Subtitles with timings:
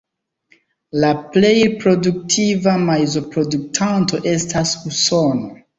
[1.03, 1.51] La plej
[1.83, 5.59] produktiva maizo-produktanto estas Usono.